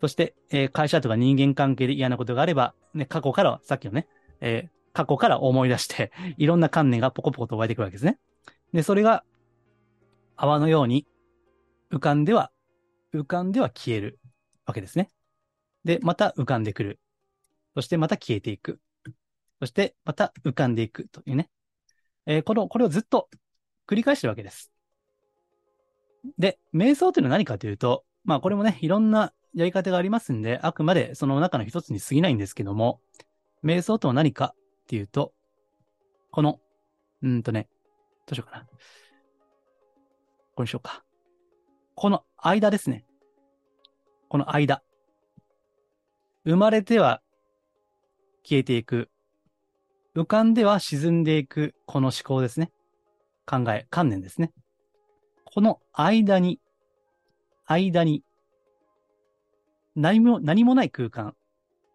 [0.00, 4.08] そして、えー、会社とか人間関係で嫌なことがあれば、ね、過去からさっきのね、
[4.40, 8.18] えー、過去から思い出して いろんな観念がポコポコと湧いてくるわけですね。
[8.72, 9.24] で、それが
[10.36, 11.06] 泡のように
[11.92, 12.50] 浮かんでは、
[13.14, 14.18] 浮かんでは消える
[14.66, 15.10] わけですね。
[15.84, 17.00] で、また浮かんでくる。
[17.74, 18.80] そしてまた消えていく。
[19.60, 21.50] そしてまた浮かんでいくというね。
[22.26, 23.28] えー、この、これをずっと
[23.86, 24.70] 繰り返してるわけです。
[26.38, 33.00] で、瞑想というのは何かというと、まあこれもね、いろんなやり方がありますんで、あくまでその中の一つに過ぎないんですけども、
[33.64, 35.32] 瞑想とは何かっていうと、
[36.30, 36.60] この、
[37.22, 37.68] うんとね、
[38.26, 38.66] どうしようかな。
[40.54, 41.02] これにしようか。
[42.00, 43.04] この間ですね。
[44.28, 44.84] この間。
[46.44, 47.22] 生まれては
[48.44, 49.10] 消えていく。
[50.14, 52.70] 浮かんでは沈んでいく、この思考ですね。
[53.46, 54.52] 考え、観念ですね。
[55.44, 56.60] この間に、
[57.66, 58.22] 間に、
[59.96, 61.34] 何も、何もない空間っ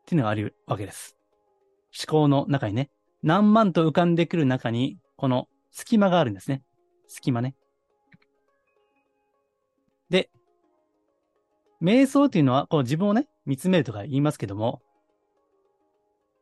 [0.06, 1.16] ていうのがあるわけです。
[1.98, 2.90] 思考の中にね、
[3.22, 6.62] 何万と浮かんでくる中に、この隙間があるんですね。
[7.08, 7.56] 隙間ね。
[10.14, 10.30] で、
[11.82, 14.80] 瞑想というのは、こう自分をね、見つめるとか言いますけども、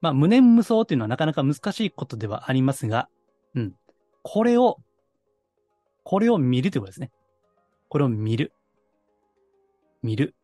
[0.01, 3.07] まあ、無念無想というのはなかなか難しいことではありますが、
[3.55, 3.73] うん。
[4.23, 4.79] これを、
[6.03, 7.11] これを見るということですね。
[7.87, 8.51] これを見る。
[10.03, 10.35] 見る。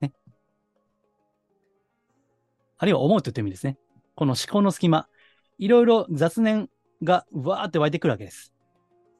[0.00, 0.14] ね。
[2.78, 3.76] あるいは思うという意味ですね。
[4.14, 5.08] この思考の隙間、
[5.58, 6.70] いろいろ雑念
[7.02, 8.54] がわーって湧いてくるわけです。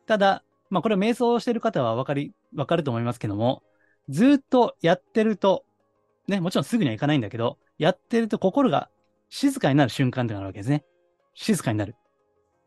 [0.06, 0.42] ただ、
[0.74, 3.62] まあこれ瞑想してる方はわかり、わかると思いますけども、
[4.08, 5.64] ずっとやってると、
[6.26, 8.90] ね、もちろんすぐにはいかないんだけど、やってると心が
[9.28, 10.84] 静かになる瞬間ってなるわけですね。
[11.34, 11.94] 静かになる。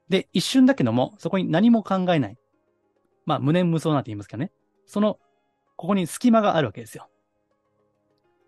[0.07, 2.37] で、一瞬だけども、そこに何も考えない。
[3.25, 4.53] まあ、無念無想なんて言いますけどね。
[4.85, 5.19] その、
[5.75, 7.09] ここに隙間があるわけですよ。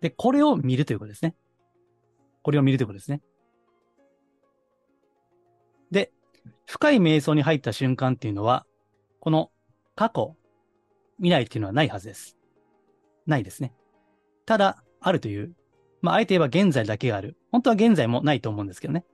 [0.00, 1.34] で、これを見るということですね。
[2.42, 3.20] これを見るということですね。
[5.90, 6.12] で、
[6.64, 8.64] 深い瞑想に入った瞬間っていうのは、
[9.20, 9.50] この
[9.94, 10.34] 過去、
[11.18, 12.36] 未来っていうのはないはずです。
[13.26, 13.74] ないですね。
[14.46, 15.54] ただ、あるという。
[16.00, 17.36] まあ、あえて言えば現在だけがある。
[17.52, 19.04] 本当は現在もないと思うんですけどね。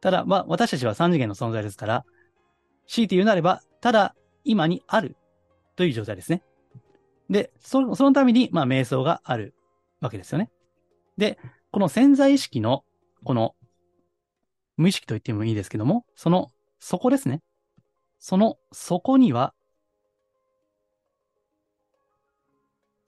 [0.00, 2.04] ただ、まあ、私たちは三次元の存在ですから、
[2.86, 5.16] 強いて言うなれば、ただ、今にある
[5.76, 6.42] という状態ですね。
[7.30, 9.54] で、そそのために、まあ、瞑想がある
[10.00, 10.50] わけですよね。
[11.16, 11.38] で、
[11.70, 12.84] この潜在意識の、
[13.24, 13.54] この、
[14.76, 17.40] 無意識と言ってもいいですけども、その、そこですね。
[18.26, 19.52] その底には、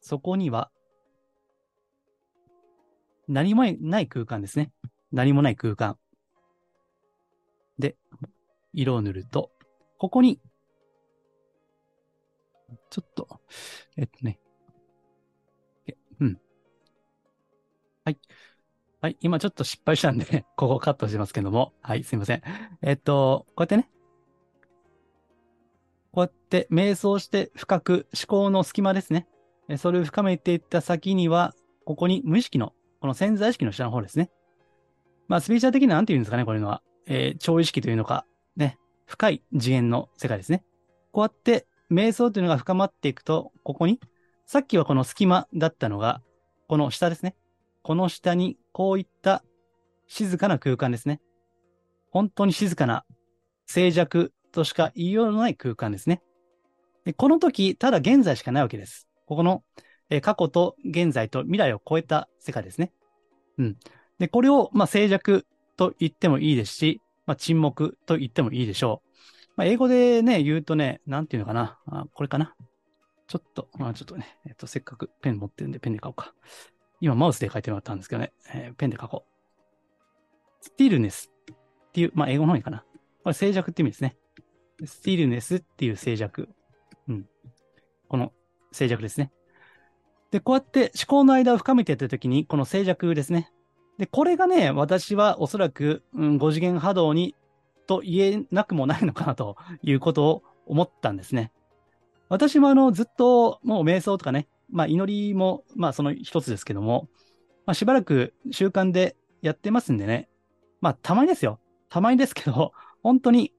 [0.03, 0.71] そこには、
[3.27, 4.73] 何もない空間ですね。
[5.13, 5.97] 何もない空間。
[7.79, 7.97] で、
[8.75, 9.51] 色を塗ると、
[9.97, 10.39] ここに、
[12.91, 13.41] ちょっと、
[13.97, 14.39] えっとね、
[16.21, 16.39] うん。
[18.05, 18.19] はい。
[19.01, 19.17] はい。
[19.23, 21.73] 今ちょっと失敗したんで ここカットしますけども。
[21.81, 22.05] はい。
[22.05, 22.43] すいません。
[22.83, 23.89] えっと、こうやってね、
[26.17, 29.29] こうやって瞑想して深く思考の隙間ですね。
[29.77, 34.31] それを深めていった先には、ここに無意識の、この潜在意識の下の方ですね。
[35.29, 36.81] まあ、スピーチャー的には何て言うんですかね、これのは。
[37.05, 38.25] えー、超意識というのか、
[38.57, 40.65] ね、深い次元の世界ですね。
[41.13, 44.01] こうやって瞑想というのが深まっていくと、ここに、
[44.47, 46.23] さっきはこの隙間だったのが、
[46.67, 47.37] この下ですね。
[47.83, 49.45] この下に、こういった
[50.07, 51.21] 静かな空間ですね。
[52.11, 53.05] 本当に静かな
[53.67, 56.23] 静寂としか言いようのない空間ですね。
[57.05, 59.07] でこの時、ただ現在しかないわけです。
[59.27, 59.63] ここの、
[60.09, 62.91] え過去と現在と未来を超えた世界ですね。
[63.59, 63.77] うん。
[64.19, 65.45] で、これを、まあ、静寂
[65.77, 69.53] と言ってもいいですし、まあ、沈黙と言ってもいいでしょう。
[69.57, 71.79] まあ、英語でね、言うとね、なんていうのかな。
[71.87, 72.55] あこれかな。
[73.27, 76.33] ちょっと、まあ、ちょっとね、えっと、せっかくペン持ってるんでペンで書おうか。
[77.01, 80.65] 今、マウスで書いてもらったんですけどね、えー、ペンで書こう。
[80.65, 82.85] スティルネスっていう、まあ、英語の方にかな。
[83.23, 84.17] これ静寂って意味ですね。
[84.85, 86.49] スティルネスっていう静寂。
[87.09, 87.27] うん。
[88.09, 88.33] この
[88.73, 89.33] 静寂ですね。
[90.31, 93.51] で、こうやって思考の間を深めていったときに、この静寂ですね。
[93.99, 97.35] で、これがね、私はおそらく、うん、5次元波動に、
[97.87, 101.53] と言えなくもないのかなということを思ったんですね。
[102.29, 107.09] 私もあの、ずっともう瞑想とかね、まあ祈りも、まあその一つですけども、
[107.65, 110.29] まあしばらく習慣でやってますんでね、
[110.81, 111.61] まあたまにですよ。
[111.89, 113.53] たまにですけど、本当に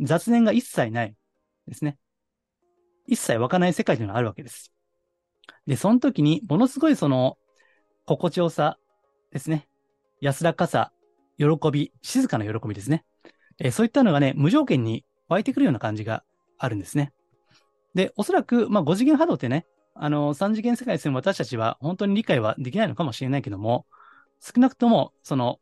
[0.00, 1.14] 雑念が一切ない
[1.66, 1.98] ですね。
[3.06, 4.72] 一切湧かない世界というのがあるわけです。
[5.66, 7.38] で、その時にものすごいその
[8.04, 8.78] 心地よさ
[9.32, 9.68] ですね。
[10.20, 10.92] 安らかさ、
[11.38, 13.04] 喜び、静かな喜びですね。
[13.58, 16.22] えー、そういったのがね、無条件に湧いてくるような感じが
[16.58, 17.12] あるんですね。
[17.94, 23.86] で、おそらく、まあ、5次元波動ってね、あの、3次元世界に住む私たちは本当に理解はできないのかもしれないけども、
[24.40, 25.58] 少なくとも、その、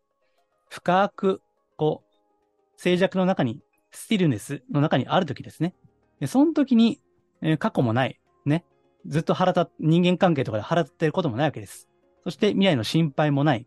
[0.68, 1.40] 深く、
[1.76, 3.60] こう、静寂の中に、
[3.96, 5.74] スティルネスの中にあるときですね。
[6.20, 7.00] で、その時に、
[7.42, 8.64] えー、過去もない、ね。
[9.06, 11.88] ずっと腹立、人間関係とかで腹立ってることもないわけです。
[12.24, 13.66] そして未来の心配もない。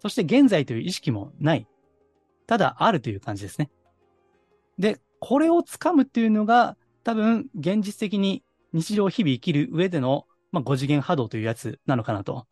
[0.00, 1.66] そして現在という意識もない。
[2.46, 3.70] ただあるという感じですね。
[4.78, 12.46] で、これをつかむっていうのが、多分、現実的に日常日々生きる上での、まあ、5次元波動というやつなのかなと。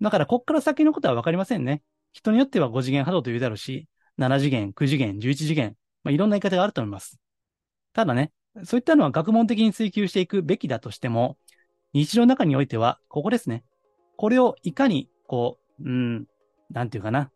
[0.00, 1.82] だから、こっから先のことはわかりませんね。
[2.12, 7.18] 人によっては5次元波動というだろうし、7次元、9次元、11次元、まあ、いろんな言い方があると思います。
[7.92, 8.30] ただね、
[8.62, 11.36] そういったのは学問的に追求していくべきだとしても、
[11.92, 13.64] 日常の中においては、ここですね。
[14.16, 16.26] これをいかに、こう、うん、
[16.70, 17.30] なんていうかな。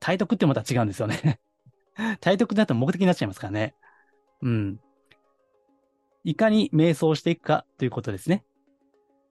[0.00, 1.40] 体得ってまた違うんですよね
[2.20, 3.74] 体得だと目的になっちゃいますからね。
[4.42, 4.80] うん。
[6.24, 8.44] いかに瞑想していくかということですね。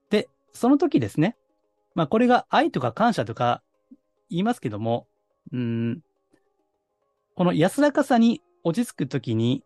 [0.10, 1.38] で、その時ですね。
[1.96, 3.62] まあこれが愛とか感謝とか
[4.30, 5.08] 言いますけども、
[5.54, 6.02] うん、
[7.38, 9.64] この安らかさに落ち着くときに、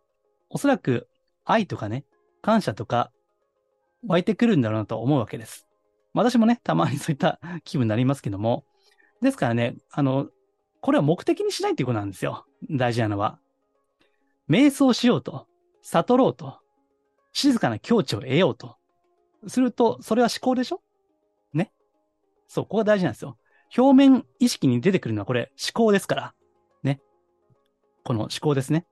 [0.49, 1.07] おそらく
[1.45, 2.03] 愛とかね、
[2.41, 3.13] 感謝とか
[4.05, 5.69] 湧いてくるんだろうなと思うわけです。
[6.13, 8.65] 私もね、たまにそういった 気分になりますけども、
[9.21, 10.27] ですからね、あの、
[10.81, 12.45] これは目的にしないっていうことなんですよ。
[12.69, 13.39] 大事なのは。
[14.49, 15.47] 瞑想しようと、
[15.81, 16.59] 悟ろうと、
[17.31, 18.75] 静かな境地を得ようと。
[19.47, 20.81] すると、それは思考でしょ？
[21.53, 21.71] ね。
[22.49, 23.37] そう、ここが大事なんですよ。
[23.77, 26.35] 表面意識に出てくるのはこれ思考ですから。
[28.03, 28.85] この思考ですね。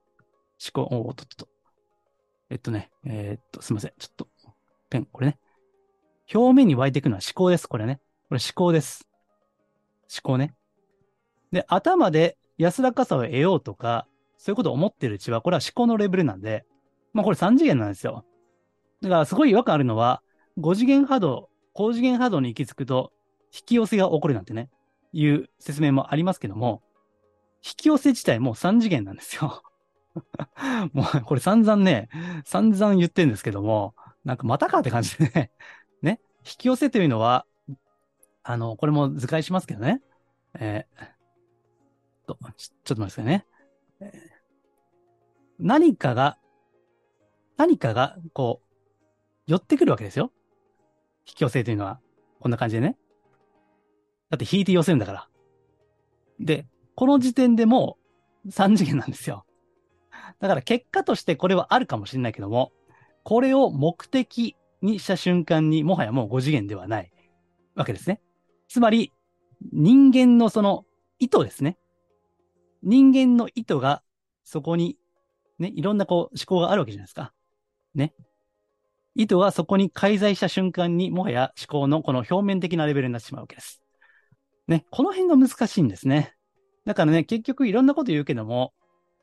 [0.73, 1.47] 思考、おっとっと。
[2.49, 3.93] えっとね、えー、っと、すいません。
[3.97, 4.27] ちょっと、
[4.89, 5.39] ペン、これね。
[6.33, 7.67] 表面に湧いていくのは思考です。
[7.67, 7.99] これね。
[8.29, 9.07] これ思考です。
[10.09, 10.53] 思考ね。
[11.51, 16.65] で、頭で安らかさを得ようとか、そういうことを思ってるうちは、これは思考のレベルなんで、
[17.13, 18.25] まあこれ3次元なんですよ。
[19.01, 20.21] だからすごい違和感あるのは、
[20.59, 23.11] 5次元波動、高次元波動に行き着くと、
[23.53, 24.69] 引き寄せが起こるなんてね、
[25.13, 26.83] いう説明もありますけども、
[27.63, 29.63] 引き寄せ自体もう3次元なんですよ。
[30.93, 32.09] もうこれ散々ね、
[32.45, 35.51] 散々言ってんですけども、なんかまたかって感じでね、
[36.01, 37.45] ね、引き寄せというのは、
[38.43, 40.01] あの、これも図解しますけどね、
[40.55, 43.45] えー、とち、ちょっと待ってくださいね。
[43.99, 44.19] えー、
[45.59, 46.37] 何かが
[47.59, 48.73] 何かが、こう、
[49.45, 50.31] 寄ってくるわけですよ。
[51.27, 51.99] 引き寄せというのは、
[52.39, 52.97] こんな感じでね。
[54.29, 55.29] だって引いて寄せるんだから。
[56.39, 56.65] で、
[56.99, 57.97] この時点でも
[58.45, 59.45] う3次元なんですよ。
[60.41, 62.73] だから結果としてこれはあるかもしれないけども、
[63.23, 67.09] これを目的にした瞬間にもはやもう5次元ではない
[67.73, 68.19] わけですね。
[68.67, 69.13] つまり、
[69.71, 70.83] 人間のその
[71.19, 71.77] 意図ですね。
[72.83, 74.03] 人間の意図が
[74.43, 74.97] そこに
[75.57, 77.31] ね、いろんなこう思考があるわけじゃないですか。
[77.95, 78.13] ね。
[79.15, 83.81] 意図はそこに介在した瞬間にもはや思考のこの表面的なレベルになってしまうわけです。
[84.67, 84.85] ね。
[84.91, 86.35] この辺が難しいんですね。
[86.89, 88.73] だからね、結局いろんなこと言うけども、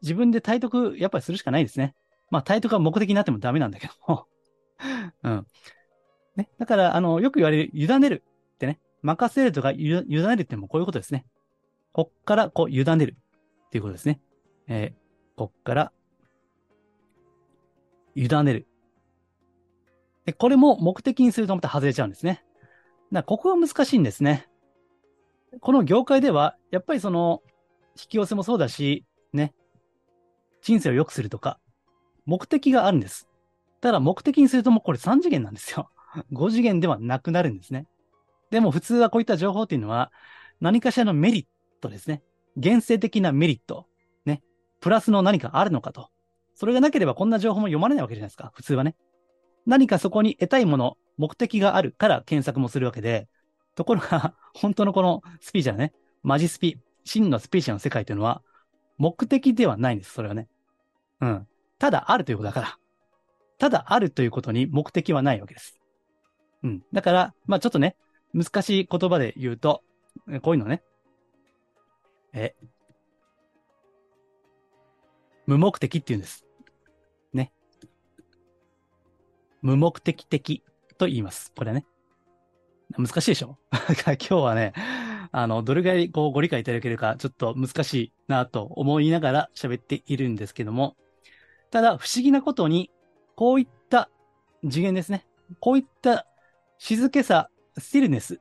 [0.00, 1.96] 自分で体得やっぱりするしかないですね。
[2.30, 4.26] まあ体得が目的になってもダメなんだけども。
[5.24, 5.46] うん。
[6.36, 6.48] ね。
[6.60, 8.22] だから、あの、よく言われる、委ねる
[8.54, 8.78] ってね。
[9.02, 11.26] 任せるとか委ねるってもこういうことですね。
[11.92, 13.16] こっからこう委ねる
[13.66, 14.20] っていうことですね。
[14.68, 15.92] えー、こっから
[18.14, 18.68] 委ねる。
[20.24, 22.44] で、これも目的にするとまた外れちゃうんですね。
[23.10, 24.48] だからここが難しいんですね。
[25.60, 27.42] この業界では、やっぱりその、
[27.98, 29.54] 引き寄せもそうだし、ね、
[30.62, 31.58] 人生を良くするとか、
[32.24, 33.28] 目的があるんです。
[33.80, 35.90] ただ目的にするともうこれ3次元なんですよ。
[36.32, 37.86] 5次元ではなくなるんですね。
[38.50, 40.12] でも普通はこういった情報っていうのは、
[40.60, 41.46] 何かしらのメリッ
[41.80, 42.22] トですね。
[42.56, 43.86] 現世的なメリット。
[44.24, 44.42] ね。
[44.80, 46.10] プラスの何かあるのかと。
[46.54, 48.96] それがなければこんな情報も読まれないわけじゃないですか、普通はね。
[49.66, 53.28] 何かそこに得たいもの、目的があるから検索もするわけで、
[53.74, 58.42] ところが、 本当のこのスピーチはね、マジスピ、真のスピーチの世界というのは、
[58.98, 60.48] 目的ではないんです、それはね。
[61.20, 61.48] うん。
[61.78, 62.78] ただあるということだから。
[63.58, 65.80] ただあるということに目的はないわけです。
[66.62, 66.82] うん。
[66.92, 67.96] だから、まあちょっとね、
[68.34, 69.82] 難しい言葉で言うと、
[70.42, 70.82] こういうのね。
[72.32, 72.54] え、
[75.46, 76.44] 無目的って言うんです。
[77.32, 77.52] ね。
[79.62, 80.62] 無目的的
[80.98, 81.52] と言います。
[81.56, 81.86] これね。
[82.98, 83.58] 難しいでしょ？
[83.70, 84.72] 今日はね、
[85.38, 90.96] あの、どれぐらいこうご理解いただけるか、ちょっと難しいなと思いながら喋っているんですけども、
[91.70, 92.90] ただ不思議なことに、
[93.34, 94.08] こういった
[94.62, 95.26] 次元ですね。
[95.60, 96.26] こういった
[96.78, 98.40] 静けさ、スティルネス、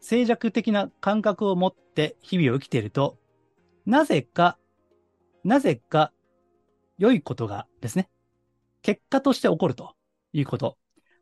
[0.00, 3.18] 静寂的な感覚を持って日々を生きていると、
[3.86, 4.58] なぜか、
[5.44, 6.10] なぜか
[6.98, 8.08] 良いことがですね、
[8.82, 9.94] 結果として起こると
[10.32, 10.76] いうこと。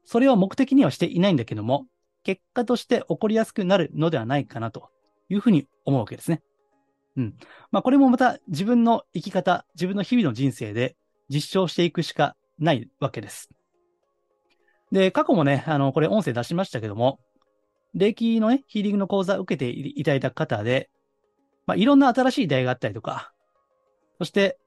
[0.06, 1.84] それを目的にはしていないんだけども、
[2.22, 4.88] 結果として起こりやすくなるのではないかなと
[5.30, 6.42] いうふうに思うわけですね。
[7.16, 7.34] うん。
[7.70, 10.96] まあこれもまた自分の生き方、自分の日々の人生で
[11.28, 13.48] 実証していくしかないわけです。
[14.92, 17.20] で、過去もね、あの、これ音声出しましたけども、
[17.94, 20.90] 霊気のね、ヒーリングの講座を受けていただいた方で、
[21.66, 23.32] まあいろんな新しい出会いがあったりとか、
[24.18, 24.58] そして、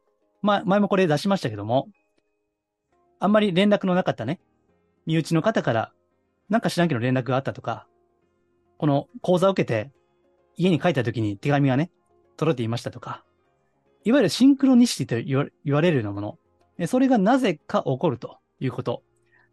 [0.42, 1.90] まあ前もこれ出しましたけども、
[3.20, 4.40] あんまり連絡のなかったね、
[5.06, 5.94] 身内の方から
[6.50, 7.88] なんか知らんけど連絡があったとか、
[8.78, 9.92] この講座を受けて
[10.56, 11.92] 家に帰った時に手紙がね、
[12.38, 13.24] 届いていましたとか、
[14.06, 16.38] いわゆるシンクロニシティと言われるようなも
[16.78, 19.04] の、それがなぜか起こるということ。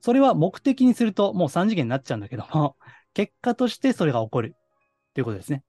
[0.01, 2.77] それは目的にするともう3次元になっちゃうんだけども、
[3.15, 4.57] 結果としてそれが起こる
[5.15, 5.63] ということですね。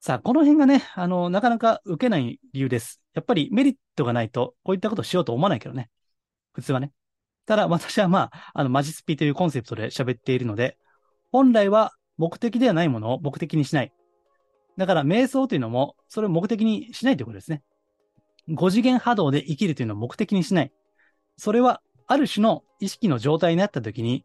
[0.00, 3.00] さあ、この辺がね、あの、なかなか受けない理由です。
[3.14, 5.90] やっぱりメリットがないと、こういったことをしようと思わないけどね。
[6.52, 6.92] 普通はね。
[7.46, 10.76] ただ、私はまあ、あの、マジスピというコンセプトで喋っているので、
[11.30, 13.92] 本来は目的ではないものを目的にしない。
[14.76, 17.62] だから、瞑想というのも、それを目的にしないということですね。
[18.48, 20.72] 5次元波動で生きるというのを目的にしない。
[21.36, 24.24] それは、ある種の意識の状態になった時に、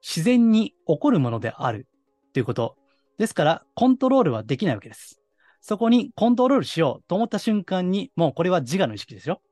[0.00, 1.86] 自然に起こるものである
[2.32, 2.76] ということ。
[3.18, 5.20] ですから、コントロールはできないわけです。
[5.60, 9.42] そこにコントロールしようと思った瞬間に、もうこれは自我の意識ですよ。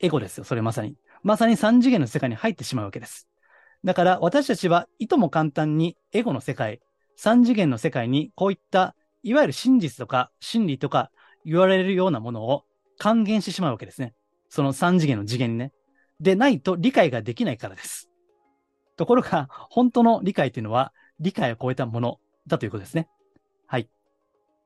[0.00, 0.96] エゴですよ、それまさに。
[1.22, 3.28] まさに3次元の世界に入ってしまうわけです。
[3.84, 6.80] だから私たちはいとも簡単にエゴの世界、
[7.18, 11.10] 3次元の世界にこういったいわゆる真実とか真理とか
[11.44, 12.64] 言われるようなものを
[12.98, 14.14] 還元してしまうわけですね。
[14.48, 15.72] その3次元の次元にね。
[16.20, 18.10] でないと理解ができないからです。
[18.96, 23.08] ところが、本当の理解というのは理解を超えたものだということですね。
[23.66, 23.88] はい。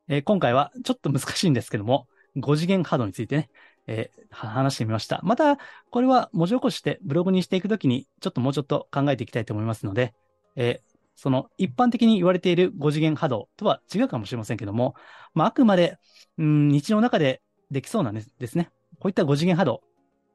[0.08, 3.50] えー今回はちょっと難しいんですけども、5次元波動についてね、
[3.86, 5.20] えー話してみました。
[5.22, 5.58] また、
[5.90, 10.14] これは文字起こししてブログにしていくときに、ちょっともうちょっと考えていきたいと思いますので、
[10.56, 14.94] えーその一般的に言われている5次元波動とは違うかもしれませんけども、
[15.34, 15.98] まあ、あくまで、
[16.38, 18.70] うん、日常の中でできそうなんですね。
[18.98, 19.82] こういった5次元波動。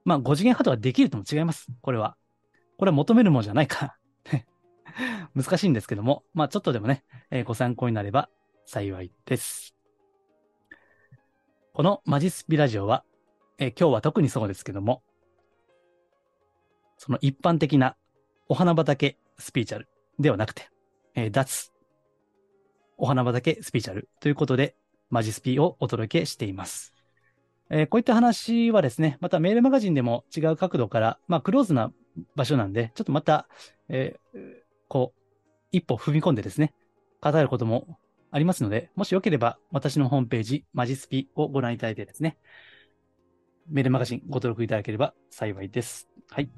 [0.06, 1.68] まあ、5次元波動ができるとも違います。
[1.82, 2.16] これは。
[2.78, 3.98] これは求めるものじゃないか。
[5.36, 8.30] 難しいんですけども、まあ、ちょっとでもね、えーご参考になれば
[8.66, 9.76] 幸いです。
[11.74, 13.04] このマジスピラジオは、
[13.58, 15.04] えー今日は特にそうですけども、
[16.98, 17.96] その一般的な
[18.50, 19.88] お花畑スピーチャル
[20.20, 20.70] ではなくて、
[21.16, 21.72] えー脱
[23.00, 24.76] お花畑スピーチャルということで、
[25.12, 26.94] マジスピをお届けしています。
[27.70, 31.92] えーこういった話はですね、またメールマガジンでも違う角度から、まあクローズな
[32.36, 33.48] 場所なんで、ちょっとまた、
[33.90, 34.40] えー
[34.88, 35.20] こう、
[35.72, 36.74] 一歩踏み込んでですね、
[37.22, 38.00] 語ることも
[38.32, 42.38] ありますので、もしよければ私のホームページ、マジスピをご覧いただいてですね、
[43.70, 46.10] メールマガジンご登録いただければ幸いです。
[46.32, 46.50] はい。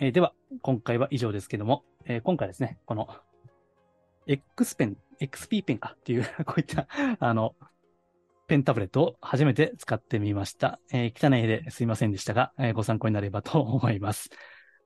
[0.00, 3.08] えーでは、今回は以上ですけども、えー今回ですね、この
[4.26, 6.86] X ペン、XP ペンかっていう、 こういった、
[7.20, 7.54] あの、
[8.48, 10.80] ペンタブレットを初めて使ってみました。
[10.92, 14.30] えー汚い絵ですいませんでしたが、えーご参考になればと思います。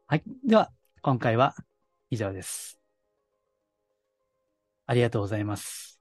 [0.06, 0.22] はい。
[0.46, 1.54] では、今回は
[2.10, 2.80] 以上です。
[4.86, 5.99] ありがとうございます。